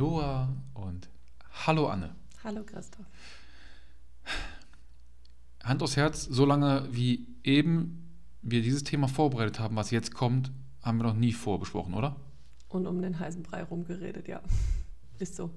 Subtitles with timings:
[0.00, 1.10] Aloha und
[1.66, 2.14] hallo Anne.
[2.42, 3.04] Hallo Christoph.
[5.62, 8.08] Hand aufs Herz, so lange wie eben
[8.40, 12.16] wir dieses Thema vorbereitet haben, was jetzt kommt, haben wir noch nie vorbesprochen, oder?
[12.70, 14.40] Und um den heißen Brei rumgeredet, ja.
[15.18, 15.50] Ist so.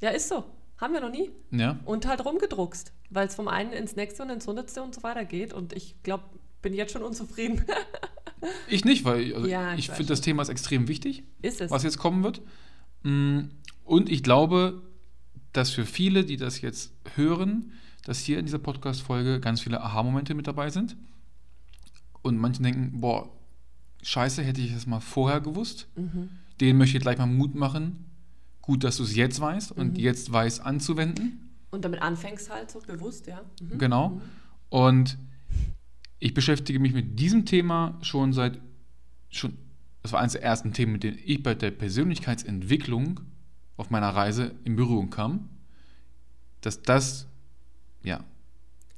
[0.00, 0.44] Ja, ist so.
[0.78, 1.30] Haben wir noch nie.
[1.50, 1.78] Ja.
[1.84, 5.26] Und halt rumgedruckst, weil es vom einen ins nächste und ins hundertste und so weiter
[5.26, 5.52] geht.
[5.52, 6.24] Und ich glaube,
[6.62, 7.62] bin jetzt schon unzufrieden.
[8.68, 11.70] Ich nicht, weil also Ja, ich ich finde, das Thema ist extrem wichtig, ist es.
[11.70, 12.42] was jetzt kommen wird.
[13.04, 13.50] Mm,
[13.84, 14.82] Und ich glaube,
[15.52, 17.72] dass für viele, die das jetzt hören,
[18.04, 20.96] dass hier in dieser Podcast-Folge ganz viele Aha-Momente mit dabei sind.
[22.22, 23.28] Und manche denken, boah,
[24.02, 25.86] scheiße, hätte ich das mal vorher gewusst.
[25.96, 26.30] Mhm.
[26.60, 28.06] Denen möchte ich gleich mal Mut machen.
[28.62, 30.00] Gut, dass du es jetzt weißt und Mhm.
[30.00, 31.50] jetzt weißt anzuwenden.
[31.70, 33.42] Und damit anfängst halt so bewusst, ja.
[33.60, 33.78] Mhm.
[33.78, 34.20] Genau.
[34.70, 35.18] Und
[36.18, 38.58] ich beschäftige mich mit diesem Thema schon seit,
[39.28, 39.58] schon,
[40.04, 43.20] das war eines der ersten Themen, mit denen ich bei der Persönlichkeitsentwicklung
[43.78, 45.48] auf meiner Reise in Berührung kam,
[46.60, 47.26] dass das,
[48.02, 48.22] ja,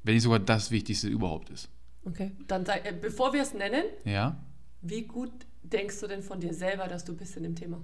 [0.02, 1.68] wenn nicht sogar das Wichtigste überhaupt ist.
[2.04, 2.32] Okay.
[2.48, 4.36] Dann äh, bevor wir es nennen, Ja,
[4.82, 5.30] wie gut
[5.62, 7.80] denkst du denn von dir selber, dass du bist in dem Thema?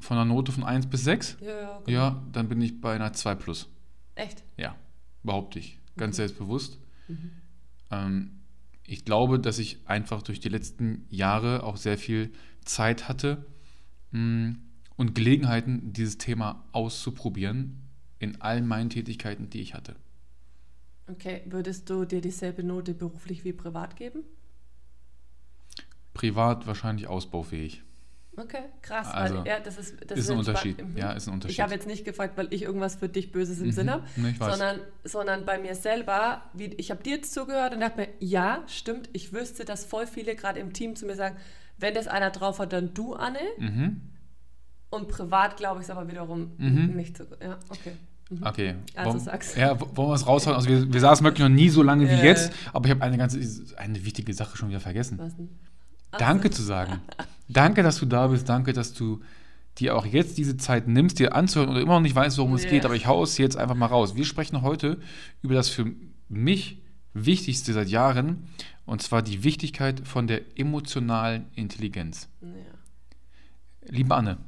[0.00, 1.78] von einer Note von 1 bis 6, Ja, ja.
[1.86, 1.90] genau.
[1.90, 3.68] ja, dann bin ich bei einer 2 plus.
[4.16, 4.42] Echt?
[4.56, 4.74] Ja,
[5.22, 5.78] behaupte ich.
[5.96, 6.16] Ganz Mhm.
[6.16, 6.78] selbstbewusst.
[7.06, 7.30] Mhm.
[7.92, 8.40] Ähm,
[8.92, 12.30] ich glaube, dass ich einfach durch die letzten Jahre auch sehr viel
[12.62, 13.46] Zeit hatte
[14.10, 14.56] mh,
[14.96, 19.96] und Gelegenheiten, dieses Thema auszuprobieren in allen meinen Tätigkeiten, die ich hatte.
[21.10, 21.40] Okay.
[21.46, 24.24] Würdest du dir dieselbe Note beruflich wie privat geben?
[26.12, 27.82] Privat wahrscheinlich ausbaufähig.
[28.34, 29.08] Okay, krass.
[29.12, 30.82] Also, weil, ja, das ist, das ist ein spa- Unterschied.
[30.88, 30.96] Mhm.
[30.96, 31.52] Ja, ist ein Unterschied.
[31.54, 33.72] Ich habe jetzt nicht gefragt, weil ich irgendwas für dich Böses im Mhm.
[33.72, 37.80] Sinn habe, Nee, sondern, sondern bei mir selber, wie, ich habe dir jetzt zugehört und
[37.80, 41.36] dachte mir, ja, stimmt, ich wüsste, dass voll viele gerade im Team zu mir sagen,
[41.78, 43.38] wenn das einer drauf hat, dann du, Anne.
[43.58, 44.00] Mhm.
[44.88, 46.96] Und privat glaube ich es aber wiederum Mhm.
[46.96, 47.24] nicht so.
[47.42, 47.92] Ja, okay.
[48.30, 48.46] Mhm.
[48.46, 48.74] Okay.
[48.94, 49.56] Also sag's.
[49.56, 50.56] Ja, wollen wir es raushauen?
[50.56, 52.24] Also wir, wir saßen wirklich noch nie so lange wie Äh.
[52.24, 53.38] jetzt, aber ich habe eine ganze,
[53.76, 55.18] eine wichtige Sache schon wieder vergessen.
[55.18, 55.50] Was denn?
[56.18, 57.00] Danke zu sagen.
[57.48, 58.48] Danke, dass du da bist.
[58.48, 59.20] Danke, dass du
[59.78, 62.66] dir auch jetzt diese Zeit nimmst, dir anzuhören und immer noch nicht weißt, worum es
[62.66, 62.84] geht.
[62.84, 64.14] Aber ich hau es jetzt einfach mal raus.
[64.16, 64.98] Wir sprechen heute
[65.42, 65.90] über das für
[66.28, 66.78] mich
[67.14, 68.48] Wichtigste seit Jahren,
[68.86, 72.28] und zwar die Wichtigkeit von der emotionalen Intelligenz.
[72.40, 72.48] Ja.
[73.90, 74.38] Liebe Anne,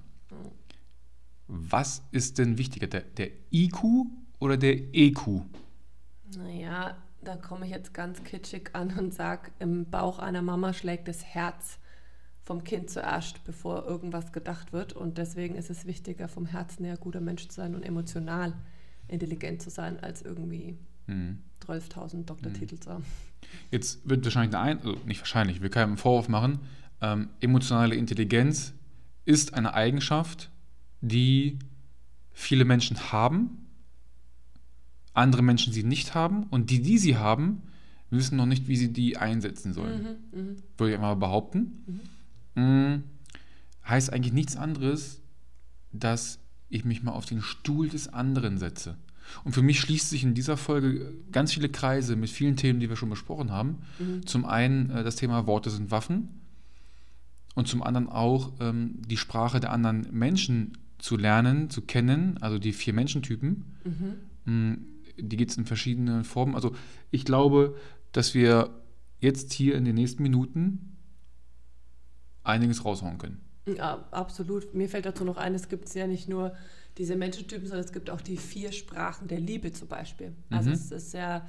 [1.46, 4.06] was ist denn wichtiger, der, der IQ
[4.38, 5.42] oder der EQ?
[6.36, 11.08] Naja, da komme ich jetzt ganz kitschig an und sage, im Bauch einer Mama schlägt
[11.08, 11.78] das Herz
[12.42, 14.92] vom Kind zuerst, bevor irgendwas gedacht wird.
[14.92, 18.52] Und deswegen ist es wichtiger, vom Herzen her guter Mensch zu sein und emotional
[19.08, 20.76] intelligent zu sein, als irgendwie
[21.06, 21.38] Hm.
[21.66, 23.04] 12.000 Doktortitel zu haben.
[23.70, 26.60] Jetzt wird wahrscheinlich der ein, also nicht wahrscheinlich, wir können einen Vorwurf machen.
[27.00, 28.74] Ähm, emotionale Intelligenz
[29.24, 30.50] ist eine Eigenschaft,
[31.00, 31.58] die
[32.32, 33.63] viele Menschen haben,
[35.14, 37.62] andere Menschen sie nicht haben und die, die sie haben,
[38.10, 40.18] wissen noch nicht, wie sie die einsetzen sollen.
[40.32, 40.56] Mhm, mhm.
[40.76, 42.00] Würde ich einfach mal behaupten.
[42.54, 43.02] Mm,
[43.88, 45.20] heißt eigentlich nichts anderes,
[45.92, 46.38] dass
[46.68, 48.96] ich mich mal auf den Stuhl des anderen setze.
[49.44, 52.88] Und für mich schließt sich in dieser Folge ganz viele Kreise mit vielen Themen, die
[52.88, 53.78] wir schon besprochen haben.
[53.98, 54.26] Mhm.
[54.26, 56.28] Zum einen äh, das Thema Worte sind Waffen
[57.54, 62.58] und zum anderen auch ähm, die Sprache der anderen Menschen zu lernen, zu kennen, also
[62.58, 63.64] die vier Menschentypen.
[64.44, 64.86] Mhm.
[65.18, 66.54] Die gibt es in verschiedenen Formen.
[66.54, 66.74] Also
[67.10, 67.76] ich glaube,
[68.12, 68.70] dass wir
[69.20, 70.96] jetzt hier in den nächsten Minuten
[72.42, 73.40] einiges raushauen können.
[73.66, 74.74] Ja, absolut.
[74.74, 76.54] Mir fällt dazu noch ein, es gibt ja nicht nur
[76.98, 80.32] diese Menschentypen, sondern es gibt auch die vier Sprachen der Liebe zum Beispiel.
[80.50, 80.74] Also Mhm.
[80.74, 81.46] es ist ja,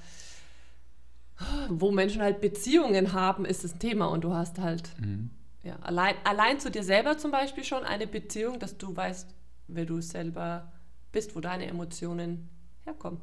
[1.69, 5.29] wo Menschen halt Beziehungen haben, ist das Thema und du hast halt Mhm.
[5.63, 9.27] ja, allein, allein zu dir selber zum Beispiel schon eine Beziehung, dass du weißt,
[9.67, 10.71] wer du selber
[11.11, 12.47] bist, wo deine Emotionen
[12.85, 13.19] herkommen.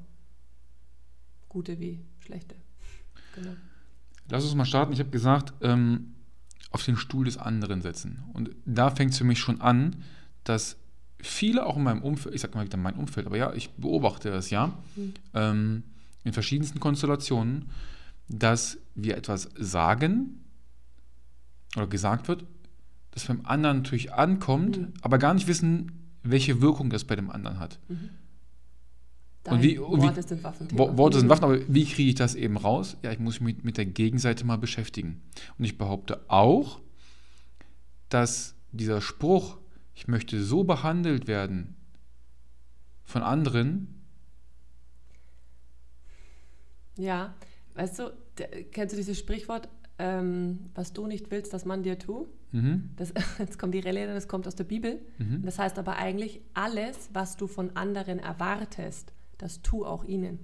[1.53, 2.55] Gute wie schlechte.
[3.35, 3.53] Genau.
[4.31, 4.95] Lass uns mal starten.
[4.95, 6.15] Ich habe gesagt, ähm,
[6.71, 8.23] auf den Stuhl des anderen setzen.
[8.33, 9.97] Und da fängt es für mich schon an,
[10.45, 10.79] dass
[11.21, 14.31] viele auch in meinem Umfeld, ich sage mal wieder mein Umfeld, aber ja, ich beobachte
[14.31, 15.13] das ja, Mhm.
[15.35, 15.83] ähm,
[16.25, 17.67] in verschiedensten Konstellationen,
[18.29, 20.41] dass wir etwas sagen
[21.77, 22.47] oder gesagt wird,
[23.11, 24.93] das beim anderen natürlich ankommt, Mhm.
[25.03, 25.93] aber gar nicht wissen,
[26.23, 27.79] welche Wirkung das bei dem anderen hat.
[29.45, 30.69] Dein wie- und wie- Worte sind Waffen.
[30.73, 32.97] Wo- Worte sind Waffen, aber wie kriege ich das eben raus?
[33.03, 35.21] Ja, ich muss mich mit, mit der Gegenseite mal beschäftigen.
[35.59, 36.81] Und ich behaupte auch,
[38.09, 39.59] dass dieser Spruch,
[39.95, 41.75] ich möchte so behandelt werden
[43.05, 43.89] von anderen,
[46.97, 47.35] Ja,
[47.75, 48.13] weißt du,
[48.71, 49.69] kennst du dieses Sprichwort,
[49.99, 52.29] ähm, was du nicht willst, dass man dir tut.
[52.53, 52.91] Mhm.
[52.97, 55.01] Das, jetzt kommt die Rede, das kommt aus der Bibel.
[55.19, 55.43] Mhm.
[55.43, 59.13] Das heißt aber eigentlich, alles, was du von anderen erwartest,
[59.43, 60.39] das tu auch ihnen.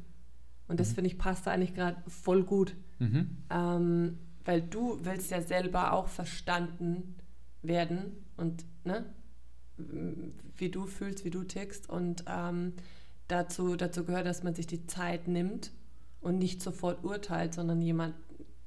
[0.67, 2.77] Und das finde ich passt da eigentlich gerade voll gut.
[2.99, 3.39] Mhm.
[3.51, 7.17] Ähm, weil du willst ja selber auch verstanden
[7.63, 9.05] werden und ne,
[10.57, 11.89] wie du fühlst, wie du tickst.
[11.89, 12.75] Und ähm,
[13.29, 15.71] dazu, dazu gehört, dass man sich die Zeit nimmt
[16.21, 18.15] und nicht sofort urteilt, sondern jemand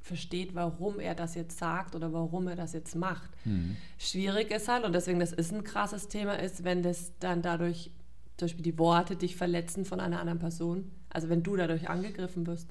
[0.01, 3.31] versteht, warum er das jetzt sagt oder warum er das jetzt macht.
[3.45, 3.77] Mhm.
[3.97, 7.91] Schwierig ist halt, und deswegen das ist ein krasses Thema, ist, wenn das dann dadurch,
[8.41, 10.89] zum Beispiel die Worte dich verletzen von einer anderen Person.
[11.09, 12.67] Also wenn du dadurch angegriffen wirst,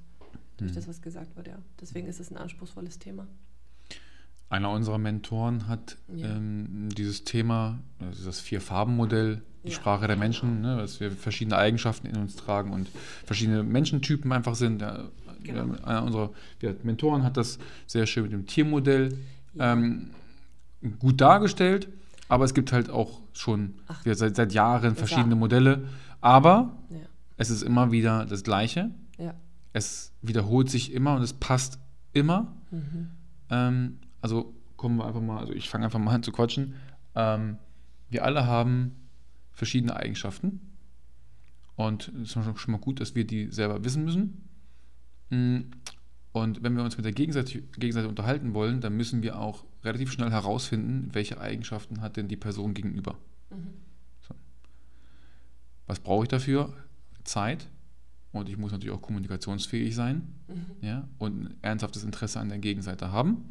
[0.56, 0.74] durch Mhm.
[0.74, 1.58] das, was gesagt wird, ja.
[1.80, 3.26] Deswegen ist es ein anspruchsvolles Thema.
[4.48, 6.26] Einer unserer Mentoren hat Ja.
[6.36, 9.74] ähm, dieses Thema, also das Vier-Farben-Modell, die Ja.
[9.76, 12.88] Sprache der Menschen, ne, dass wir verschiedene Eigenschaften in uns tragen und
[13.24, 14.78] verschiedene Menschentypen einfach sind.
[15.44, 15.66] Genau.
[15.66, 16.30] ja, Einer unserer
[16.82, 19.16] Mentoren hat das sehr schön mit dem Tiermodell
[19.54, 19.72] Ja.
[19.72, 20.10] ähm,
[20.98, 21.88] gut dargestellt,
[22.30, 24.04] aber es gibt halt auch schon Ach.
[24.06, 24.94] ja, seit, seit Jahren Ja.
[24.94, 25.88] verschiedene Modelle.
[26.20, 26.98] Aber Ja.
[27.36, 28.90] es ist immer wieder das Gleiche.
[29.18, 29.34] Ja.
[29.72, 31.78] Es wiederholt sich immer und es passt
[32.12, 32.56] immer.
[32.70, 33.10] Mhm.
[33.50, 36.74] Ähm, also kommen wir einfach mal, also ich fange einfach mal an zu quatschen.
[37.14, 37.58] Ähm,
[38.08, 38.92] wir alle haben
[39.52, 40.60] verschiedene Eigenschaften.
[41.76, 44.46] Und es ist schon schon mal gut, dass wir die selber wissen müssen.
[46.32, 50.12] Und wenn wir uns mit der Gegenseite, Gegenseite unterhalten wollen, dann müssen wir auch relativ
[50.12, 53.16] schnell herausfinden, welche Eigenschaften hat denn die Person gegenüber.
[53.50, 53.74] Mhm.
[55.86, 56.72] Was brauche ich dafür?
[57.24, 57.66] Zeit.
[58.32, 60.66] Und ich muss natürlich auch kommunikationsfähig sein Mhm.
[60.82, 63.44] ja, und ein ernsthaftes Interesse an der Gegenseite haben, Mhm.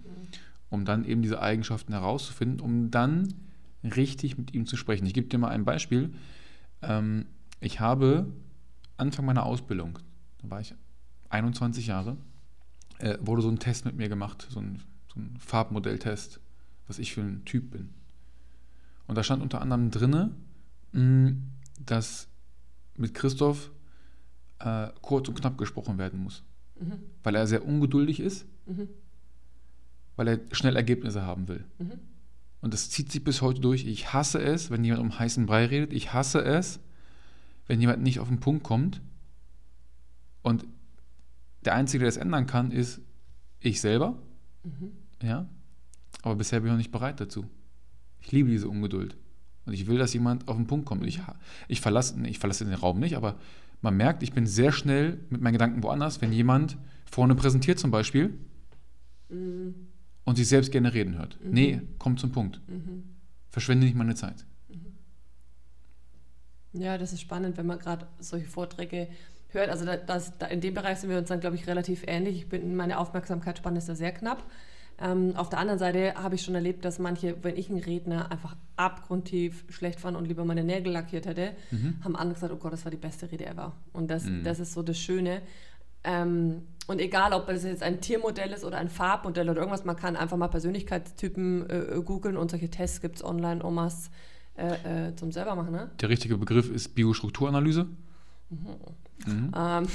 [0.70, 3.34] um dann eben diese Eigenschaften herauszufinden, um dann
[3.84, 5.06] richtig mit ihm zu sprechen.
[5.06, 6.14] Ich gebe dir mal ein Beispiel.
[6.82, 7.26] Ähm,
[7.60, 8.28] ich habe
[8.96, 10.00] Anfang meiner Ausbildung,
[10.42, 10.74] da war ich
[11.30, 12.16] 21 Jahre,
[13.00, 14.82] äh, wurde so ein Test mit mir gemacht, so ein,
[15.14, 16.40] so ein Farbmodelltest,
[16.88, 17.90] was ich für ein Typ bin.
[19.08, 20.32] Und da stand unter anderem drinne,
[20.92, 21.34] mh,
[21.86, 22.28] dass
[22.96, 23.72] mit Christoph
[24.60, 26.44] äh, kurz und knapp gesprochen werden muss,
[26.80, 26.94] Mhm.
[27.24, 28.88] weil er sehr ungeduldig ist, Mhm.
[30.16, 31.64] weil er schnell Ergebnisse haben will.
[31.80, 31.94] Mhm.
[32.62, 33.86] Und das zieht sich bis heute durch.
[33.86, 35.94] Ich hasse es, wenn jemand um heißen Brei redet.
[35.94, 36.80] Ich hasse es,
[37.68, 39.02] wenn jemand nicht auf den Punkt kommt.
[40.42, 40.66] Und
[41.66, 43.02] der Einzige, der das ändern kann, ist
[43.60, 44.18] ich selber.
[44.64, 44.92] Mhm.
[45.22, 45.48] Ja.
[46.22, 47.46] Aber bisher bin ich noch nicht bereit dazu.
[48.22, 49.18] Ich liebe diese Ungeduld.
[49.66, 51.06] Und ich will, dass jemand auf den Punkt kommt.
[51.06, 51.22] Ich,
[51.68, 53.38] ich, verlasse, ich verlasse den Raum nicht, aber
[53.82, 56.78] man merkt, ich bin sehr schnell mit meinen Gedanken woanders, wenn jemand
[57.10, 58.34] vorne präsentiert zum Beispiel
[59.30, 59.76] Mhm.
[60.26, 61.38] und sich selbst gerne reden hört.
[61.44, 61.52] Mhm.
[61.52, 62.60] Nee, komm zum Punkt.
[62.68, 63.04] Mhm.
[63.52, 64.44] Verschwende nicht meine Zeit.
[66.74, 69.08] Ja, das ist spannend, wenn man gerade solche Vorträge
[69.54, 69.70] hört.
[69.70, 72.36] Also da, das, da in dem Bereich sind wir uns dann, glaube ich, relativ ähnlich.
[72.38, 74.44] Ich bin, meine Aufmerksamkeitsspanne ist da sehr knapp.
[75.02, 78.32] Ähm, auf der anderen Seite habe ich schon erlebt, dass manche, wenn ich einen Redner
[78.32, 81.96] einfach abgrundtief schlecht fand und lieber meine Nägel lackiert hätte, Mhm.
[82.04, 83.74] haben andere gesagt, oh Gott, das war die beste Rede ever.
[83.94, 84.44] Und das, Mhm.
[84.44, 85.42] das ist so das Schöne.
[86.04, 89.96] Ähm, und egal, ob es jetzt ein Tiermodell ist oder ein Farbmodell oder irgendwas, man
[89.96, 94.10] kann einfach mal Persönlichkeitstypen äh, googeln und solche Tests gibt es online, Omas
[94.58, 95.72] äh, äh, zum selber machen.
[95.72, 95.90] Ne?
[96.02, 97.88] Der richtige Begriff ist Biostrukturanalyse.
[98.50, 99.52] Mhm.
[99.56, 99.88] Ähm,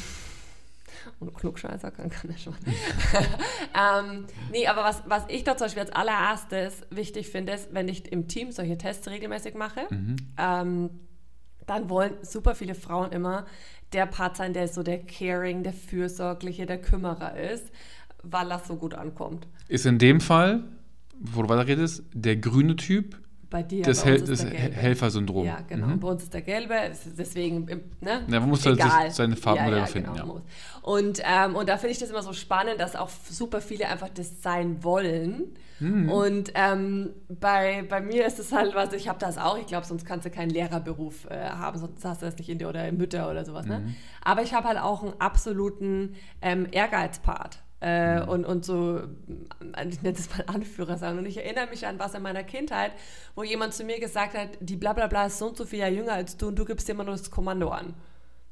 [1.20, 2.54] und Klugscheißer kann, kann er schon.
[3.74, 7.88] ähm, nee, aber was, was ich da zum Beispiel als allererstes wichtig finde, ist, wenn
[7.88, 10.16] ich im Team solche Tests regelmäßig mache, Mhm.
[10.38, 10.90] ähm,
[11.66, 13.46] dann wollen super viele Frauen immer
[13.92, 17.64] der Part sein, der so der Caring, der Fürsorgliche, der Kümmerer ist,
[18.22, 19.46] weil das so gut ankommt.
[19.68, 20.62] Ist in dem Fall,
[21.18, 23.16] wo du weiter redest, der grüne Typ
[23.54, 24.44] Bei dir, das, Hel das.
[24.44, 25.46] Helfersyndrom.
[25.46, 25.86] Ja, genau.
[25.86, 26.00] Mhm.
[26.00, 26.74] Bei uns ist der gelbe,
[27.16, 28.24] deswegen, im- ne?
[28.26, 28.82] Ja, man muss halt
[29.12, 30.40] seine Farbmodelle ja, ja, finden, Genau.
[30.82, 34.08] Und, ähm, und da finde ich das immer so spannend, dass auch super viele einfach
[34.08, 35.54] das sein wollen.
[35.78, 36.08] Mhm.
[36.10, 39.86] Und ähm, bei, bei mir ist es halt was, ich habe das auch, ich glaube,
[39.86, 42.88] sonst kannst du keinen Lehrerberuf äh, haben, sonst hast du das nicht in dir oder
[42.88, 43.66] in Mütter oder sowas.
[43.66, 43.78] Ne?
[43.78, 43.94] Mhm.
[44.24, 47.60] Aber ich habe halt auch einen absoluten ähm, Ehrgeizpart.
[47.84, 48.28] Äh, Mhm.
[48.28, 51.18] und, und so, äh, ich nenne das mal Anführer sagen.
[51.18, 52.92] Und ich erinnere mich an was in meiner Kindheit,
[53.34, 56.36] wo jemand zu mir gesagt hat, die Blablabla ist so und so viel jünger als
[56.38, 57.92] du und du gibst dir immer nur das Kommando an.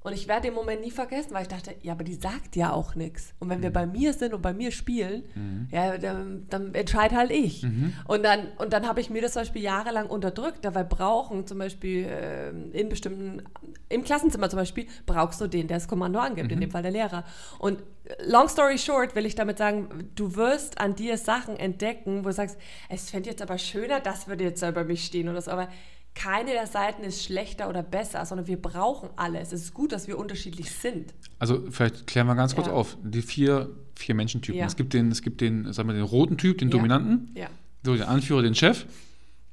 [0.04, 2.72] Und ich werde den Moment nie vergessen, weil ich dachte, ja, aber die sagt ja
[2.72, 3.34] auch nichts.
[3.38, 5.22] Und wenn wir bei mir sind und bei mir spielen,
[5.70, 7.64] ja, dann, dann entscheide halt ich.
[8.08, 10.64] Und dann, und dann habe ich mir das zum Beispiel jahrelang unterdrückt.
[10.64, 13.42] Dabei brauchen zum Beispiel ähm, in bestimmten,
[13.88, 16.90] im Klassenzimmer zum Beispiel, brauchst du den, der das Kommando angibt, in dem Fall der
[16.90, 17.22] Lehrer.
[17.60, 17.82] Und äh,
[18.26, 22.34] long story short will ich damit sagen, du wirst an dir Sachen entdecken, wo du
[22.34, 22.56] sagst,
[22.88, 25.50] es fände jetzt aber schöner, das würde jetzt über mich stehen oder so.
[25.50, 25.68] Aber
[26.14, 29.52] keine der Seiten ist schlechter oder besser, sondern wir brauchen alles.
[29.52, 31.14] Es ist gut, dass wir unterschiedlich sind.
[31.38, 32.72] Also vielleicht klären wir ganz kurz Ja.
[32.74, 32.96] auf.
[33.02, 34.58] Die vier vier Menschentypen.
[34.58, 34.66] Ja.
[34.66, 36.72] Es gibt den, es gibt den, sagen wir, den roten Typ, den Ja.
[36.76, 37.48] Dominanten, Ja.
[37.84, 38.86] so den Anführer, den Chef.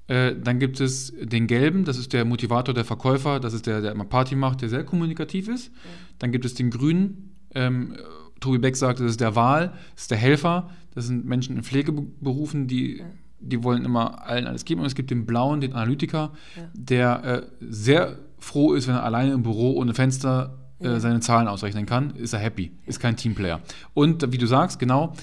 [0.07, 3.79] Äh, dann gibt es den gelben, das ist der Motivator, der Verkäufer, das ist der,
[3.81, 5.71] der immer Party macht, der sehr kommunikativ ist.
[6.17, 7.95] Dann gibt es den grünen, ähm,
[8.39, 11.63] Tobi Beck sagt, das ist der Wahl, das ist der Helfer, das sind Menschen in
[11.63, 13.03] Pflegeberufen, die,
[13.39, 14.81] die wollen immer allen alles geben.
[14.81, 16.63] Und es gibt den blauen, den Analytiker, Ja.
[16.73, 20.99] der äh, sehr froh ist, wenn er alleine im Büro ohne Fenster äh, Ja.
[20.99, 23.59] seine Zahlen ausrechnen kann, ist er happy, ist kein Teamplayer.
[23.93, 25.13] Und wie du sagst, genau,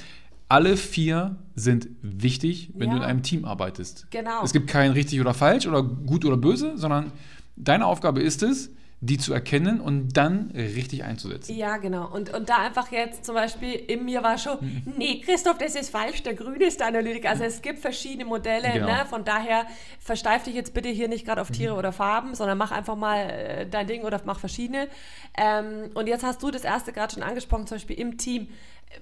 [0.48, 3.08] alle vier sind wichtig, wenn du in Ja.
[3.08, 4.06] einem Team arbeitest.
[4.10, 4.42] Genau.
[4.44, 7.10] Es gibt kein richtig oder falsch oder gut oder böse, sondern
[7.56, 11.54] deine Aufgabe ist es, die zu erkennen und dann richtig einzusetzen.
[11.54, 12.08] Ja, genau.
[12.10, 14.94] Und, und da einfach jetzt zum Beispiel in mir war schon, Mhm.
[14.96, 17.28] nee, Christoph, das ist falsch, der Grüne ist der Analytiker.
[17.28, 18.86] Also es gibt verschiedene Modelle, Genau.
[18.86, 19.04] ne?
[19.08, 19.66] von daher
[20.00, 21.78] versteif dich jetzt bitte hier nicht gerade auf Tiere Mhm.
[21.78, 24.88] oder Farben, sondern mach einfach mal äh, dein Ding oder mach verschiedene.
[25.36, 28.48] Ähm, und jetzt hast du das erste gerade schon angesprochen, zum Beispiel im Team.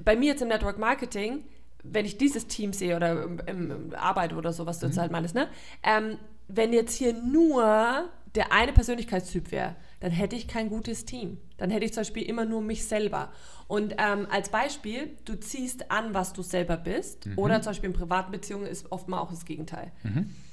[0.05, 1.45] Bei mir jetzt im Network Marketing,
[1.85, 4.91] wenn ich dieses Team sehe oder im, im, Arbeit oder so, was du Mhm.
[4.93, 5.47] jetzt halt meinst, ne?
[5.85, 11.39] Ähm, wenn jetzt hier nur der eine Persönlichkeitstyp wäre, dann hätte ich kein gutes Team.
[11.57, 13.33] Dann hätte ich zum Beispiel immer nur mich selber.
[13.69, 17.27] Und ähm, als Beispiel, du ziehst an, was du selber bist.
[17.39, 19.93] Oder zum Beispiel in privaten Beziehungen ist oft mal auch das Gegenteil.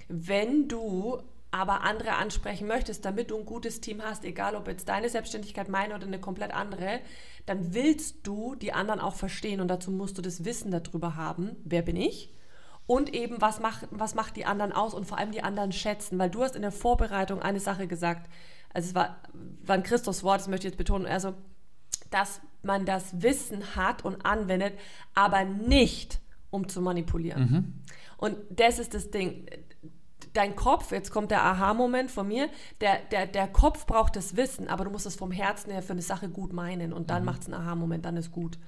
[0.08, 4.88] Wenn du aber andere ansprechen möchtest, damit du ein gutes Team hast, egal ob jetzt
[4.88, 7.02] deine Selbstständigkeit, meine oder eine komplett andere,
[7.46, 11.58] dann willst du die anderen auch verstehen und dazu musst du das Wissen darüber haben,
[11.66, 12.30] wer bin ich
[12.92, 16.20] und eben was macht, was macht die anderen aus und vor allem die anderen schätzen,
[16.20, 18.30] weil du hast in der Vorbereitung eine Sache gesagt,
[18.74, 19.22] also es war,
[19.64, 21.34] war ein Christus Wort, das möchte ich jetzt betonen, also
[22.10, 24.74] dass man das Wissen hat und anwendet,
[25.14, 26.20] aber nicht
[26.50, 27.82] um zu manipulieren.
[28.18, 29.46] Und das ist das Ding.
[30.34, 32.50] Dein Kopf, jetzt kommt der Aha-Moment von mir,
[32.82, 35.94] der, der, der Kopf braucht das Wissen, aber du musst es vom Herzen her für
[35.94, 38.60] eine Sache gut meinen und dann macht es einen Aha-Moment, dann ist gut.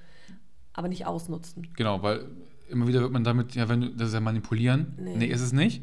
[0.72, 1.68] Aber nicht ausnutzen.
[1.76, 2.26] Genau, weil
[2.68, 4.94] immer wieder wird man damit, ja, wenn du, das ist ja manipulieren.
[4.98, 5.16] Nee.
[5.16, 5.82] Nee, ist es nicht.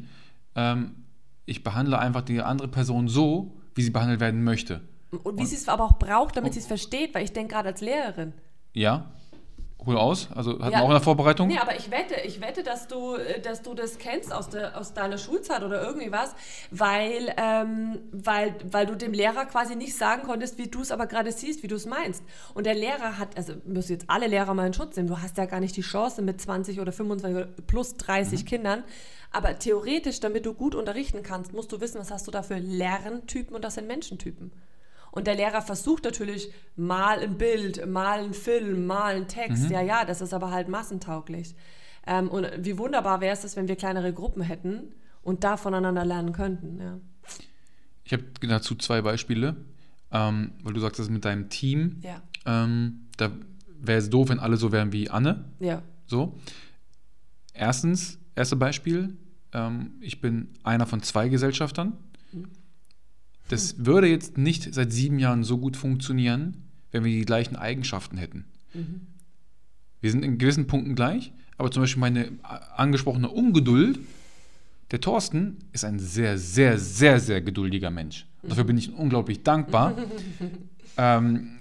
[0.54, 0.94] Ähm,
[1.46, 4.80] ich behandle einfach die andere Person so, wie sie behandelt werden möchte.
[5.22, 7.68] Und wie sie es aber auch braucht, damit sie es versteht, weil ich denke gerade
[7.68, 8.32] als Lehrerin.
[8.72, 9.12] Ja,
[9.84, 10.28] hol aus.
[10.34, 10.70] Also hatten Ja.
[10.78, 11.48] wir auch in der Vorbereitung.
[11.48, 14.78] Nee, aber ich wette, ich wette, dass du, äh, dass du das kennst aus, der,
[14.78, 16.34] aus deiner Schulzeit oder irgendwie was,
[16.70, 21.06] weil, ähm, weil, weil du dem Lehrer quasi nicht sagen konntest, wie du es aber
[21.06, 22.22] gerade siehst, wie du es meinst.
[22.54, 25.36] Und der Lehrer hat, also müssen jetzt alle Lehrer mal in Schutz nehmen, du hast
[25.36, 28.84] ja gar nicht die Chance mit 20 oder 25 oder plus 30 Kindern,
[29.32, 32.58] aber theoretisch, damit du gut unterrichten kannst, musst du wissen, was hast du da für
[32.58, 34.52] Lerntypen und das sind Menschentypen.
[35.12, 39.70] Und der Lehrer versucht natürlich mal ein Bild, mal ein Film, mal ein Text.
[39.70, 41.54] Ja, ja, das ist aber halt massentauglich.
[42.06, 46.32] Ähm, und wie wunderbar wäre es, wenn wir kleinere Gruppen hätten und da voneinander lernen
[46.32, 46.80] könnten.
[46.80, 46.98] Ja.
[48.04, 49.56] Ich habe dazu zwei Beispiele,
[50.10, 52.00] ähm, weil du sagst, das mit deinem Team.
[52.02, 52.22] Ja.
[52.46, 53.30] Ähm, da
[53.66, 55.44] wäre es doof, wenn alle so wären wie Anne.
[55.60, 55.82] Ja.
[56.06, 56.38] So.
[57.52, 59.16] Erstens, erste Beispiel,
[59.52, 61.98] ähm, ich bin einer von zwei Gesellschaftern.
[63.52, 66.56] Das würde jetzt nicht seit sieben Jahren so gut funktionieren,
[66.90, 68.46] wenn wir die gleichen Eigenschaften hätten.
[70.00, 72.32] Wir sind in gewissen Punkten gleich, aber zum Beispiel meine
[72.76, 73.98] angesprochene Ungeduld,
[74.90, 78.26] der Thorsten ist ein sehr, sehr, sehr, sehr geduldiger Mensch.
[78.42, 79.96] Und dafür bin ich unglaublich dankbar,
[80.96, 81.58] ähm,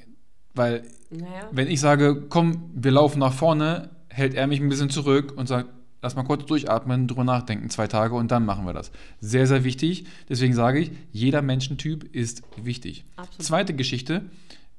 [0.53, 1.49] weil Naja.
[1.51, 5.47] wenn ich sage, komm, wir laufen nach vorne, hält er mich ein bisschen zurück und
[5.47, 5.69] sagt,
[6.01, 8.91] lass mal kurz durchatmen, drüber nachdenken, zwei Tage und dann machen wir das.
[9.19, 10.05] Sehr, sehr wichtig.
[10.29, 13.05] Deswegen sage ich, jeder Menschentyp ist wichtig.
[13.15, 13.43] Absolut.
[13.43, 14.23] Zweite Geschichte,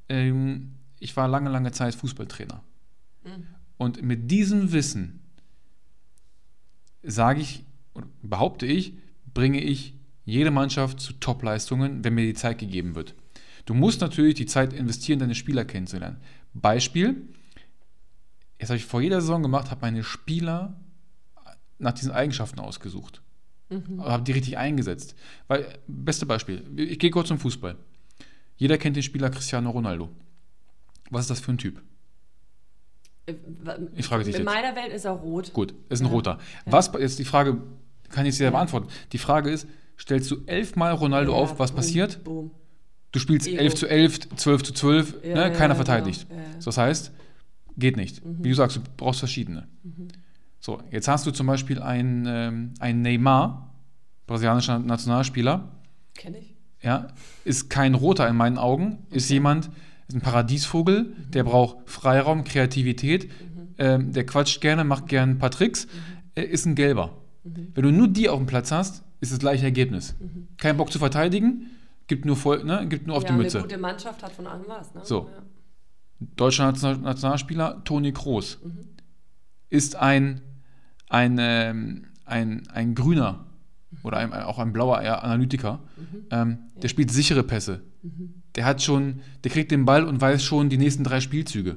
[0.09, 2.63] ähm, ich war lange, lange Zeit Fußballtrainer.
[3.77, 5.21] Und mit diesem Wissen
[7.03, 7.65] sage ich,
[8.23, 8.95] behaupte ich,
[9.33, 13.15] bringe ich jede Mannschaft zu Top-Leistungen, wenn mir die Zeit gegeben wird.
[13.65, 16.19] Du musst natürlich die Zeit investieren, deine Spieler kennenzulernen.
[16.55, 17.29] Beispiel,
[18.59, 20.77] das habe ich vor jeder Saison gemacht, habe meine Spieler
[21.83, 23.23] nach diesen Eigenschaften ausgesucht.
[24.01, 25.15] Habe die richtig eingesetzt.
[25.49, 27.77] Weil, beste Beispiel, ich gehe kurz zum Fußball.
[28.57, 30.11] Jeder kennt den Spieler Cristiano Ronaldo.
[31.11, 31.81] Was ist das für ein Typ?
[33.95, 34.45] Ich frage dich In jetzt.
[34.45, 35.53] meiner Welt ist er rot.
[35.53, 36.13] Gut, ist ein Ja.
[36.13, 36.39] roter.
[36.67, 37.63] Was jetzt die Frage,
[38.11, 38.89] kann ich dir beantworten.
[39.13, 39.67] Die Frage ist,
[39.99, 42.25] stellst du elfmal Ronaldo Ja, auf, was boom, passiert?
[42.25, 42.51] Boom.
[43.13, 43.59] Du spielst Ego.
[43.59, 45.41] 11 zu 11, 12 zu 12, Ja, ne?
[45.43, 46.29] ja, keiner ja, verteidigt.
[46.29, 46.41] genau.
[46.41, 46.53] Ja, Mhm.
[46.55, 46.61] ja.
[46.65, 47.13] Das heißt,
[47.77, 48.21] geht nicht.
[48.25, 49.69] Wie du sagst, du brauchst verschiedene.
[50.65, 53.75] So, jetzt hast du zum Beispiel einen, ähm, einen Neymar,
[54.29, 55.69] brasilianischer Nationalspieler,
[56.15, 56.55] Kenn ich.
[56.81, 57.09] ja,
[57.45, 59.71] ist kein Roter in meinen Augen, ist jemand,
[60.07, 63.29] ist ein Paradiesvogel, der braucht Freiraum, Kreativität,
[63.79, 65.89] ähm, der quatscht gerne, macht gerne ein paar Tricks,
[66.37, 67.11] äh, ist ein Gelber.
[67.43, 70.15] Wenn du nur die auf dem Platz hast, ist das gleiche Ergebnis.
[70.59, 71.71] Kein Bock zu verteidigen,
[72.07, 73.59] gibt nur, voll, ne, gibt nur auf ja, die Mütze.
[73.59, 74.95] Eine gute Mannschaft hat von allem was.
[74.95, 75.01] Ne?
[75.03, 75.29] So.
[75.29, 75.43] Ja.
[76.37, 78.61] Deutscher Nation- Nationalspieler Toni Kroos
[79.71, 80.41] ist ein,
[81.13, 83.45] ein, ähm, ein, ein grüner
[84.03, 85.81] oder ein, auch ein blauer Analytiker.
[86.31, 87.83] Ähm, der spielt sichere Pässe.
[88.57, 91.77] Der hat schon, der kriegt den Ball und weiß schon die nächsten drei Spielzüge.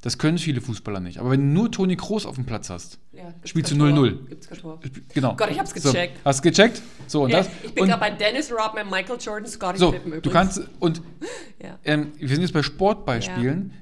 [0.00, 1.18] Das können viele Fußballer nicht.
[1.18, 4.04] Aber wenn du nur Toni Kroos auf dem Platz hast, Ja, spielst du kein Tor.
[4.06, 4.28] 0-0.
[4.28, 4.80] Gibt's kein Tor.
[5.12, 5.34] Genau.
[5.36, 6.18] Gott, ich hab's So, gecheckt.
[6.24, 6.82] hast du gecheckt?
[7.08, 7.48] So, und Ja, das.
[7.64, 10.32] ich bin gerade bei Dennis Rodman, Michael Jordan, Scottie so, Pippen du übrigens.
[10.34, 11.02] kannst, und
[11.62, 11.78] Ja.
[11.84, 13.72] ähm, wir sind jetzt bei Sportbeispielen,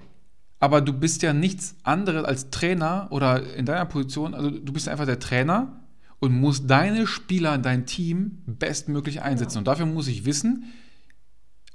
[0.59, 4.89] aber du bist ja nichts anderes als Trainer oder in deiner Position, also du bist
[4.89, 5.81] einfach der Trainer
[6.19, 9.59] und musst deine Spieler, dein Team bestmöglich einsetzen.
[9.59, 10.73] Und dafür muss ich wissen,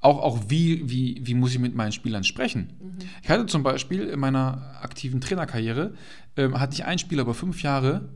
[0.01, 2.73] auch, auch wie, wie, wie muss ich mit meinen Spielern sprechen.
[3.21, 5.93] Ich hatte zum Beispiel in meiner aktiven Trainerkarriere,
[6.38, 8.09] ähm, hatte ich einen Spieler über fünf Jahre,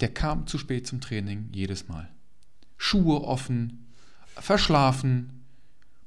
[0.00, 2.08] der kam zu spät zum Training jedes Mal.
[2.78, 3.86] Schuhe offen,
[4.34, 5.44] verschlafen,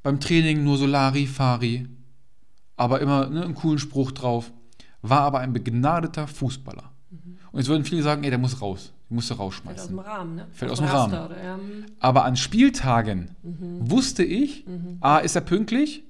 [0.01, 1.87] beim Training nur Solari, Fari,
[2.75, 4.51] aber immer ne, einen coolen Spruch drauf,
[5.01, 6.91] war aber ein begnadeter Fußballer.
[7.51, 9.89] Und jetzt würden viele sagen, ey, der muss raus, der musste Fällt aus rausschmeißen.
[9.89, 10.47] dem Rahmen, ne?
[10.51, 11.13] Fällt aus dem dem Rahmen.
[11.13, 11.59] Oder, ja.
[11.99, 13.35] Aber an Spieltagen
[13.79, 14.65] wusste ich,
[15.01, 16.03] A, ist er pünktlich,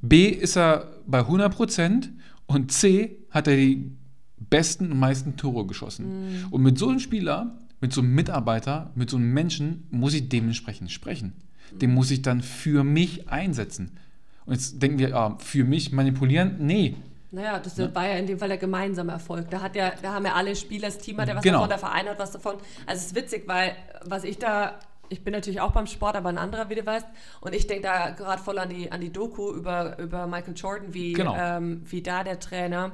[0.00, 2.08] B, ist er bei 100%
[2.46, 3.92] und C, hat er die
[4.38, 6.46] besten und meisten Tore geschossen.
[6.50, 10.28] Und mit so einem Spieler, mit so einem Mitarbeiter, mit so einem Menschen muss ich
[10.30, 11.34] dementsprechend sprechen.
[11.72, 13.98] Den muss ich dann für mich einsetzen.
[14.46, 16.56] Und jetzt denken wir, ah, für mich manipulieren?
[16.60, 16.94] Nee.
[17.32, 19.50] Naja, das war ja in dem Fall der gemeinsame Erfolg.
[19.50, 21.58] Da, hat ja, da haben ja alle Spieler, das Team hat ja was Genau.
[21.66, 22.54] davon, der Verein hat was davon.
[22.86, 23.74] Also es ist witzig, weil
[24.04, 27.06] was ich da, ich bin natürlich auch beim Sport, aber ein anderer, wie du weißt,
[27.40, 30.94] und ich denke da gerade voll an die, an die Doku über, über Michael Jordan,
[30.94, 31.36] wie, Genau.
[31.36, 32.92] ähm, wie da der Trainer,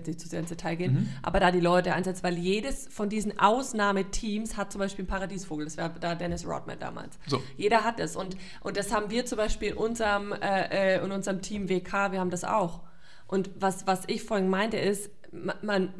[0.00, 1.08] ich will nicht zu sehr ins Detail gehen, Mhm.
[1.22, 5.64] aber da die Leute einsetzt, weil jedes von diesen Ausnahmeteams hat zum Beispiel einen Paradiesvogel,
[5.66, 7.18] das war da Dennis Rodman damals.
[7.26, 7.42] So.
[7.56, 11.12] Jeder hat es und, und das haben wir zum Beispiel in unserem, äh, äh, in
[11.12, 12.80] unserem Team WK, wir haben das auch.
[13.26, 15.92] Und was, was ich vorhin meinte ist, ma- man,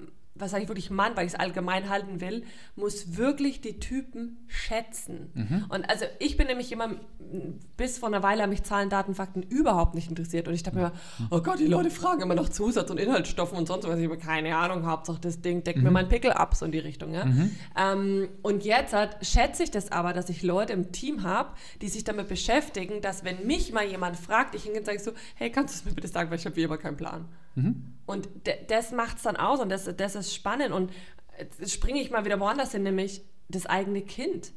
[0.43, 2.45] was sage ich wirklich Mann, weil ich es allgemein halten will,
[2.77, 5.31] muss wirklich die Typen schätzen.
[5.35, 5.64] Mhm.
[5.69, 6.90] Und also ich bin nämlich immer,
[7.77, 10.49] bis vor einer Weile haben mich Zahlen, Daten, Fakten überhaupt nicht interessiert.
[10.49, 13.57] Und ich dachte mir immer, oh Gott, die Leute fragen immer nach Zusatz und Inhaltsstoffen
[13.57, 13.99] und sonst was.
[13.99, 15.95] Ich habe keine Ahnung, Hauptsache das Ding deckt mir Mhm.
[15.95, 17.14] meinen Pickel ab, so in die Richtung.
[17.14, 17.25] Ja?
[17.79, 21.88] Ähm, und jetzt hat, schätze ich das aber, dass ich Leute im Team habe, die
[21.88, 25.51] sich damit beschäftigen, dass wenn mich mal jemand fragt, ich hingehe und sage so, hey,
[25.51, 27.27] kannst du es mir bitte sagen, weil ich habe wie immer keinen Plan.
[28.07, 30.73] Und de- das macht es dann aus und das, das ist spannend.
[30.73, 30.91] Und
[31.38, 34.53] jetzt springe ich mal wieder woanders hin, nämlich das eigene Kind.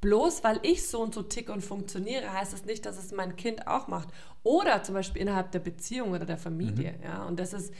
[0.00, 3.36] Bloß weil ich so und so ticke und funktioniere, heißt das nicht, dass es mein
[3.36, 4.08] Kind auch macht.
[4.42, 6.94] Oder zum Beispiel innerhalb der Beziehung oder der Familie.
[7.02, 7.24] Ja?
[7.24, 7.72] Und das ist,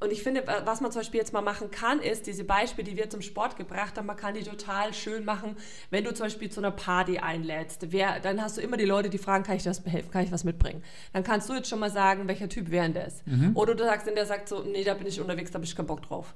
[0.00, 2.88] und ich finde, wa- was man zum Beispiel jetzt mal machen kann, ist diese Beispiele,
[2.90, 5.54] die wir zum Sport gebracht haben, man kann die total schön machen,
[5.90, 7.92] wenn du zum Beispiel zu einer Party einlädst.
[7.92, 10.32] Wer, dann hast du immer die Leute, die fragen, kann ich das behelfen, kann ich
[10.32, 10.82] was mitbringen?
[11.12, 13.22] Dann kannst du jetzt schon mal sagen, welcher Typ wäre denn das?
[13.54, 15.86] Oder du sagst, der sagt so, nee, da bin ich unterwegs, da habe ich keinen
[15.86, 16.34] Bock drauf.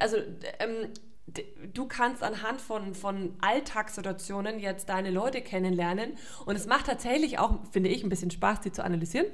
[0.00, 0.16] Also
[0.58, 0.88] ähm,
[1.72, 6.14] du kannst anhand von, von Alltagssituationen jetzt deine Leute kennenlernen
[6.46, 9.26] und es macht tatsächlich auch, finde ich, ein bisschen Spaß, die zu analysieren.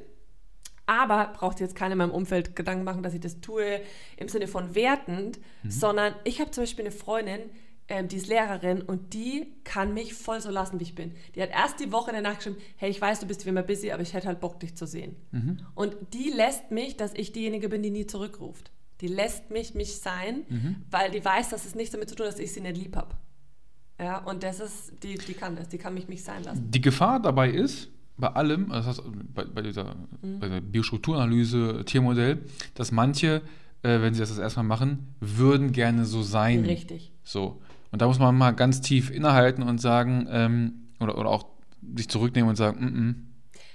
[0.90, 3.81] Aber braucht jetzt keiner in meinem Umfeld Gedanken machen, dass ich das tue
[4.16, 7.42] im Sinne von wertend, sondern ich habe zum Beispiel eine Freundin,
[7.87, 11.12] ähm, die ist Lehrerin und die kann mich voll so lassen, wie ich bin.
[11.37, 13.92] Die hat erst die Woche danach geschrieben, hey, ich weiß, du bist wie immer busy,
[13.92, 15.14] aber ich hätte halt Bock, dich zu sehen.
[15.76, 18.72] Und die lässt mich, dass ich diejenige bin, die nie zurückruft.
[19.00, 20.44] Die lässt mich mich sein,
[20.90, 22.96] weil die weiß, dass es nichts damit zu tun hat, dass ich sie nicht lieb
[22.96, 23.14] habe.
[24.00, 26.68] Ja, und das ist, die, die kann das, die kann mich mich sein lassen.
[26.68, 29.02] Die Gefahr dabei ist, bei allem, das heißt,
[29.35, 33.42] bei, bei dieser bei der Biostrukturanalyse, Tiermodell, dass manche,
[33.83, 36.64] äh, wenn sie das das erstmal machen, würden gerne so sein.
[36.64, 37.12] Richtig.
[37.22, 37.61] So.
[37.90, 41.46] Und da muss man mal ganz tief innehalten und sagen, ähm, oder, oder auch
[41.96, 43.26] sich zurücknehmen und sagen,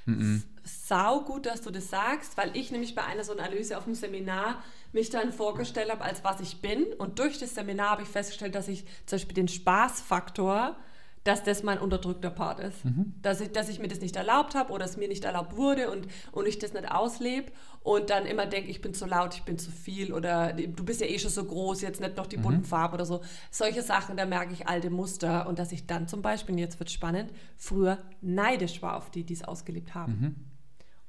[0.06, 3.34] mm, mm, mm, sau gut, dass du das sagst, weil ich nämlich bei einer so
[3.34, 6.86] Analyse auf dem Seminar mich dann vorgestellt habe, als was ich bin.
[6.98, 10.78] Und durch das Seminar habe ich festgestellt, dass ich zum Beispiel den Spaßfaktor,
[11.26, 12.86] dass das mein unterdrückter Part ist.
[13.24, 15.90] Dass, ich, dass ich mir das nicht erlaubt habe oder es mir nicht erlaubt wurde
[15.90, 19.42] und, und ich das nicht auslebe und dann immer denke, ich bin zu laut, ich
[19.42, 22.38] bin zu viel oder du bist ja eh schon so groß, jetzt nicht noch die
[22.38, 23.22] bunten Farben oder so.
[23.50, 26.92] Solche Sachen, da merke ich alte Muster und dass ich dann zum Beispiel, jetzt wird
[26.92, 30.14] spannend, früher neidisch war auf die, die es ausgelebt haben.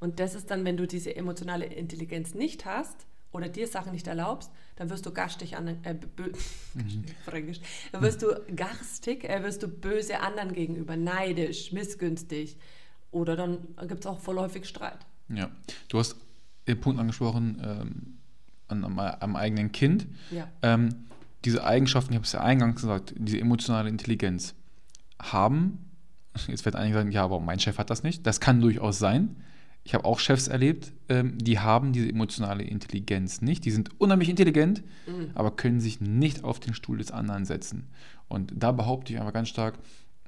[0.01, 4.07] Und das ist dann, wenn du diese emotionale Intelligenz nicht hast oder dir Sachen nicht
[4.07, 6.33] erlaubst, dann wirst du garstig an, äh, bö,
[7.25, 7.61] Fränkisch,
[7.93, 12.57] dann wirst du garstig, äh, wirst du böse anderen gegenüber, neidisch, missgünstig.
[13.11, 13.59] Oder dann
[13.89, 14.99] gibt es auch vorläufig Streit.
[15.29, 15.51] ja.
[15.89, 16.17] Du hast
[16.67, 18.19] den Punkt angesprochen, ähm,
[18.69, 20.07] an, am, am eigenen Kind.
[20.31, 20.49] Ja.
[20.63, 21.07] Ähm,
[21.45, 24.55] diese Eigenschaften, ich habe es ja eingangs gesagt, diese emotionale Intelligenz
[25.23, 25.79] haben,
[26.49, 28.27] jetzt wird einige sagen, ja, aber mein Chef hat das nicht.
[28.27, 29.37] Das kann durchaus sein.
[29.87, 33.65] Ich habe auch Chefs erlebt, ähm, die haben diese emotionale Intelligenz nicht.
[33.65, 35.31] Die sind unheimlich intelligent, mhm.
[35.37, 37.87] aber können sich nicht auf den Stuhl des anderen setzen.
[38.27, 39.79] Und da behaupte ich einfach ganz stark,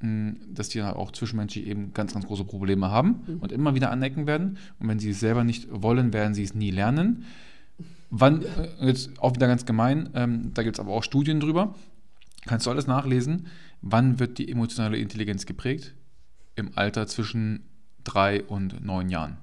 [0.01, 3.39] mh, dass die dann auch zwischenmenschlich eben ganz, ganz große Probleme haben mhm.
[3.41, 4.59] und immer wieder anecken werden.
[4.79, 7.25] Und wenn sie es selber nicht wollen, werden sie es nie lernen.
[8.11, 11.75] Wann, äh, jetzt auch wieder ganz gemein, ähm, da gibt es aber auch Studien drüber,
[12.47, 13.49] kannst du alles nachlesen,
[13.83, 15.97] wann wird die emotionale Intelligenz geprägt?
[16.55, 17.65] Im Alter zwischen
[18.05, 19.39] drei und neun Jahren.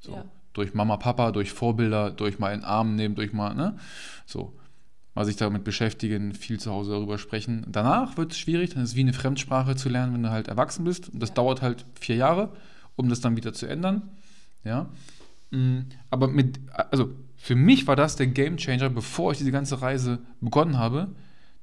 [0.00, 0.12] So.
[0.12, 0.24] Ja.
[0.52, 3.78] Durch Mama, Papa, durch Vorbilder, durch mal in den Arm nehmen, durch mal, ne?
[4.26, 4.52] So.
[5.14, 7.66] Mal sich damit beschäftigen, viel zu Hause darüber sprechen.
[7.68, 10.48] Danach wird es schwierig, dann ist es wie eine Fremdsprache zu lernen, wenn du halt
[10.48, 11.08] erwachsen bist.
[11.08, 11.36] Und das ja.
[11.36, 12.52] dauert halt vier Jahre,
[12.96, 14.02] um das dann wieder zu ändern.
[14.64, 14.88] Ja.
[15.50, 15.80] Mm,
[16.10, 20.18] aber mit, also für mich war das der Game Changer, bevor ich diese ganze Reise
[20.40, 21.08] begonnen habe,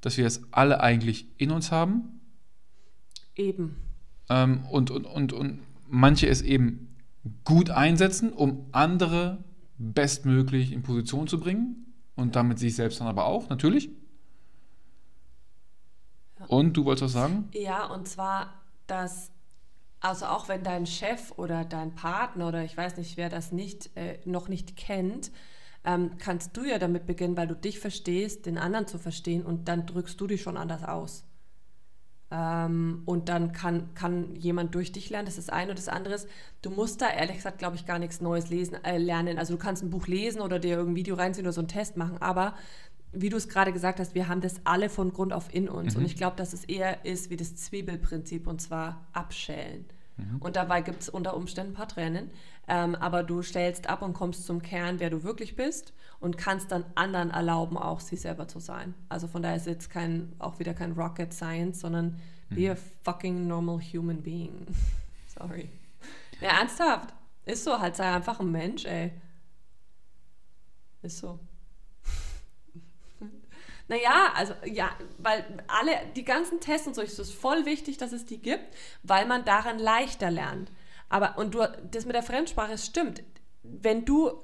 [0.00, 2.20] dass wir das alle eigentlich in uns haben.
[3.34, 3.76] Eben.
[4.28, 6.85] Ähm, und, und, und, und manche es eben
[7.44, 9.44] gut einsetzen, um andere
[9.78, 13.90] bestmöglich in Position zu bringen und damit sich selbst dann aber auch, natürlich.
[16.38, 16.46] Ja.
[16.46, 17.48] Und du wolltest was sagen?
[17.52, 18.54] Ja, und zwar,
[18.86, 19.30] dass,
[20.00, 23.90] also auch wenn dein Chef oder dein Partner oder ich weiß nicht, wer das nicht,
[23.96, 25.30] äh, noch nicht kennt,
[25.84, 29.68] ähm, kannst du ja damit beginnen, weil du dich verstehst, den anderen zu verstehen und
[29.68, 31.24] dann drückst du dich schon anders aus.
[32.30, 35.26] Ähm, und dann kann, kann jemand durch dich lernen.
[35.26, 35.70] Das ist eine.
[35.70, 36.28] Und das andere ist,
[36.62, 39.38] du musst da ehrlich gesagt, glaube ich, gar nichts Neues lesen, äh, lernen.
[39.38, 41.96] Also du kannst ein Buch lesen oder dir irgendein Video reinziehen oder so einen Test
[41.96, 42.20] machen.
[42.20, 42.54] Aber
[43.12, 45.94] wie du es gerade gesagt hast, wir haben das alle von Grund auf in uns.
[45.94, 46.00] Mhm.
[46.00, 49.84] Und ich glaube, dass es eher ist wie das Zwiebelprinzip und zwar abschälen.
[50.16, 50.38] Mhm.
[50.38, 52.30] Und dabei gibt es unter Umständen ein paar Tränen.
[52.68, 56.72] Ähm, aber du stellst ab und kommst zum Kern, wer du wirklich bist und kannst
[56.72, 58.94] dann anderen erlauben, auch sie selber zu sein.
[59.08, 62.54] Also von daher ist jetzt kein, auch wieder kein Rocket Science, sondern mhm.
[62.54, 64.66] be a fucking normal human being.
[65.38, 65.68] Sorry.
[66.40, 67.14] Ja, ernsthaft.
[67.44, 69.12] Ist so, halt sei einfach ein Mensch, ey.
[71.02, 71.38] Ist so.
[73.88, 78.12] Naja, also ja, weil alle, die ganzen Tests und so, ist es voll wichtig, dass
[78.12, 78.64] es die gibt,
[79.02, 80.72] weil man daran leichter lernt.
[81.08, 83.22] Aber, und du, das mit der Fremdsprache stimmt.
[83.62, 84.42] Wenn du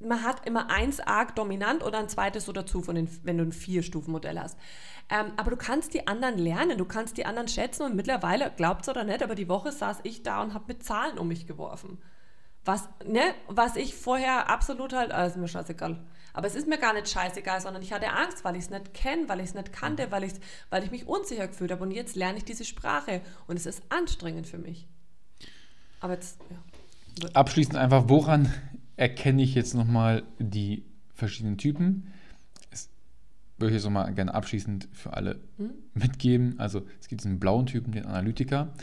[0.00, 3.44] man hat immer eins arg dominant oder ein zweites so dazu, von den, wenn du
[3.44, 4.58] ein Vier-Stufen-Modell hast.
[5.10, 8.82] Ähm, aber du kannst die anderen lernen, du kannst die anderen schätzen und mittlerweile, glaubt
[8.82, 11.46] es oder nicht, aber die Woche saß ich da und habe mit Zahlen um mich
[11.46, 11.98] geworfen.
[12.68, 15.98] Was, ne, was ich vorher absolut halt, also mir scheißegal.
[16.34, 18.92] Aber es ist mir gar nicht scheißegal, sondern ich hatte Angst, weil ich es nicht
[18.92, 20.30] kenne, weil ich es nicht kannte, weil,
[20.68, 21.82] weil ich mich unsicher gefühlt habe.
[21.82, 24.86] Und jetzt lerne ich diese Sprache und es ist anstrengend für mich.
[26.00, 27.28] Aber jetzt, ja.
[27.32, 28.52] Abschließend einfach, woran
[28.96, 32.12] erkenne ich jetzt nochmal die verschiedenen Typen.
[32.70, 32.90] Das
[33.56, 35.70] würde ich jetzt nochmal gerne abschließend für alle hm?
[35.94, 36.60] mitgeben.
[36.60, 38.74] Also es gibt diesen blauen Typen, den Analytiker.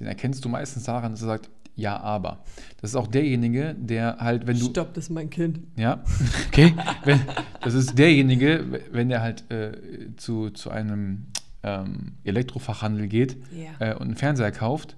[0.00, 2.44] Den erkennst du meistens daran, dass er sagt, ja, aber.
[2.80, 4.66] Das ist auch derjenige, der halt, wenn du.
[4.66, 5.60] Stopp, das ist mein Kind.
[5.76, 6.04] Ja,
[6.48, 6.74] okay.
[7.04, 7.20] wenn,
[7.62, 9.72] das ist derjenige, wenn der halt äh,
[10.16, 11.26] zu, zu einem
[11.62, 13.72] ähm, Elektrofachhandel geht yeah.
[13.80, 14.96] äh, und einen Fernseher kauft,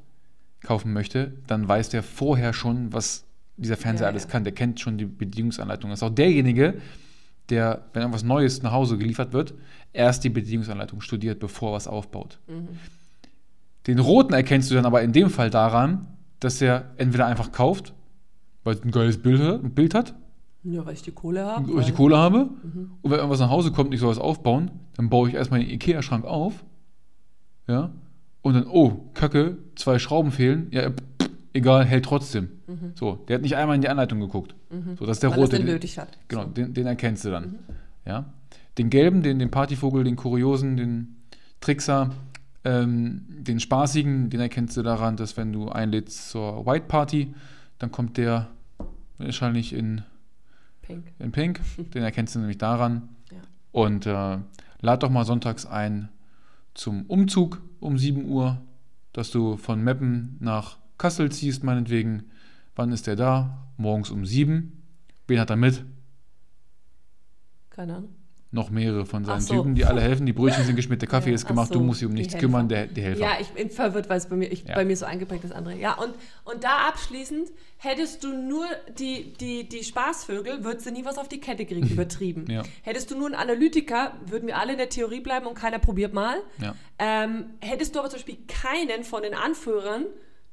[0.62, 3.24] kaufen möchte, dann weiß der vorher schon, was
[3.56, 4.30] dieser Fernseher ja, alles ja.
[4.30, 4.44] kann.
[4.44, 5.90] Der kennt schon die Bedienungsanleitung.
[5.90, 6.74] Das ist auch derjenige,
[7.48, 9.54] der, wenn irgendwas Neues nach Hause geliefert wird,
[9.92, 12.38] erst die Bedienungsanleitung studiert, bevor er was aufbaut.
[12.48, 12.68] Mhm.
[13.86, 16.08] Den roten erkennst du dann aber in dem Fall daran,
[16.40, 17.94] dass er entweder einfach kauft,
[18.64, 20.14] weil es ein geiles Bild, Bild hat.
[20.64, 21.72] Ja, weil ich die Kohle habe.
[21.72, 22.50] Weil ich die Kohle habe.
[22.62, 22.90] Mhm.
[23.00, 25.60] Und wenn irgendwas nach Hause kommt und ich soll was aufbauen, dann baue ich erstmal
[25.60, 26.64] den Ikea-Schrank auf.
[27.68, 27.92] Ja.
[28.42, 30.68] Und dann, oh, Kacke, zwei Schrauben fehlen.
[30.72, 30.90] Ja,
[31.52, 32.48] egal, hält trotzdem.
[32.66, 32.92] Mhm.
[32.94, 34.54] So, der hat nicht einmal in die Anleitung geguckt.
[34.70, 34.96] Mhm.
[34.98, 35.56] So, das ist der Weil rote.
[35.56, 36.18] Den nötig hat.
[36.28, 36.48] Genau, so.
[36.48, 37.44] den, den, erkennst du dann.
[37.44, 37.58] Mhm.
[38.04, 38.32] Ja?
[38.78, 41.16] Den gelben, den, den Partyvogel, den kuriosen, den
[41.60, 42.10] Trickser,
[42.66, 47.32] ähm, den spaßigen, den erkennst du daran, dass wenn du einlädst zur White Party,
[47.78, 48.48] dann kommt der
[49.18, 50.02] wahrscheinlich in
[50.82, 51.12] Pink.
[51.20, 51.60] In Pink.
[51.94, 53.08] Den erkennst du nämlich daran.
[53.32, 53.40] Ja.
[53.72, 54.38] Und äh,
[54.80, 56.10] lad doch mal sonntags ein
[56.74, 58.62] zum Umzug um 7 Uhr,
[59.12, 62.30] dass du von Meppen nach Kassel ziehst, meinetwegen,
[62.76, 63.66] wann ist der da?
[63.76, 64.84] Morgens um sieben.
[65.26, 65.84] Wen hat er mit?
[67.70, 68.15] Keine Ahnung.
[68.52, 69.54] Noch mehrere von seinen so.
[69.54, 70.24] Typen, die alle helfen.
[70.24, 72.36] Die Brötchen sind geschmiert, der Kaffee ja, ist gemacht, so, du musst dich um nichts
[72.38, 73.20] kümmern, der, die Helfer.
[73.20, 74.74] Ja, ich bin verwirrt, weil es bei mir, ich, ja.
[74.74, 75.76] bei mir so eingeprägt ist, andere.
[75.76, 78.64] Ja, und, und da abschließend, hättest du nur
[78.98, 82.44] die, die, die Spaßvögel, würdest du nie was auf die Kette kriegen, übertrieben.
[82.48, 82.62] Ja.
[82.82, 86.14] Hättest du nur einen Analytiker, würden wir alle in der Theorie bleiben und keiner probiert
[86.14, 86.36] mal.
[86.98, 90.04] Ähm, hättest du aber zum Beispiel keinen von den Anführern,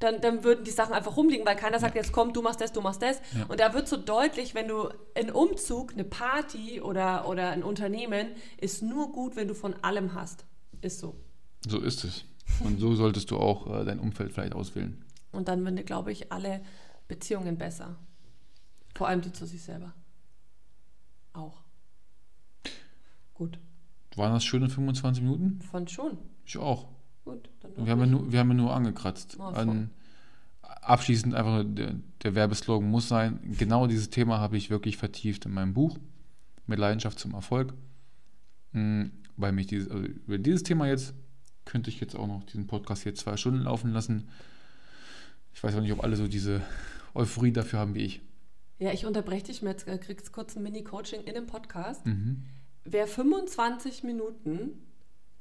[0.04, 2.74] dann, dann würden die Sachen einfach rumliegen, weil keiner sagt, jetzt komm, du machst das,
[2.74, 3.22] du machst das.
[3.36, 3.46] Ja.
[3.48, 8.28] Und da wird so deutlich, wenn du einen Umzug, eine Party oder, oder ein Unternehmen,
[8.60, 10.46] ist nur gut, wenn du von allem hast.
[10.82, 11.16] Ist so.
[11.68, 12.26] So ist es.
[12.60, 15.04] Und so solltest du auch äh, dein Umfeld vielleicht auswählen.
[15.32, 16.62] Und dann würden, glaube ich, alle
[17.08, 17.96] Beziehungen besser.
[18.96, 19.94] Vor allem die zu sich selber.
[21.32, 21.64] Auch.
[23.34, 23.58] Gut.
[24.16, 25.62] Waren das schöne 25 Minuten?
[25.62, 26.18] Fand schon.
[26.46, 26.88] Ich auch.
[27.26, 27.50] Gut.
[27.62, 29.38] Dann Wir haben, ja nur, wir haben ja nur angekratzt.
[29.40, 29.90] Oh, An,
[30.62, 35.46] abschließend einfach nur der, der Werbeslogan muss sein, genau dieses Thema habe ich wirklich vertieft
[35.46, 35.98] in meinem Buch
[36.68, 37.74] mit Leidenschaft zum Erfolg.
[38.72, 39.06] Mm,
[39.38, 41.14] Weil mich dieses, also über dieses Thema jetzt
[41.66, 44.30] könnte ich jetzt auch noch diesen Podcast hier zwei Stunden laufen lassen.
[45.54, 46.62] Ich weiß auch nicht, ob alle so diese
[47.14, 48.22] Euphorie dafür haben wie ich.
[48.80, 52.06] Ja, ich unterbreche dich äh, kriegst kurz ein Mini-Coaching in dem Podcast.
[52.06, 52.44] Mhm.
[52.84, 54.72] Wer 25 Minuten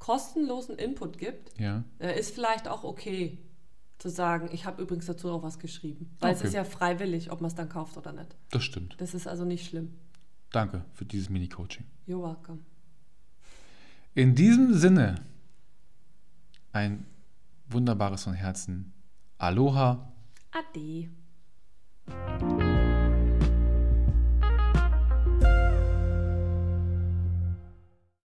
[0.02, 1.84] kostenlosen Input gibt, Ja.
[2.00, 3.38] äh, ist vielleicht auch okay
[3.98, 6.10] zu sagen, ich habe übrigens dazu auch was geschrieben.
[6.18, 6.48] Weil es Okay.
[6.48, 8.34] ist ja freiwillig, ob man es dann kauft oder nicht.
[8.50, 8.96] Das stimmt.
[8.98, 9.94] Das ist also nicht schlimm.
[10.50, 11.84] Danke für dieses Mini-Coaching.
[12.08, 12.58] You're welcome.
[14.14, 15.24] In diesem Sinne,
[16.72, 17.06] ein
[17.68, 18.92] wunderbares von Herzen.
[19.38, 20.12] Aloha.
[20.50, 21.10] Ade.